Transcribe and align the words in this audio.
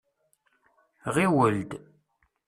Ɣiwel-d. 1.15 1.71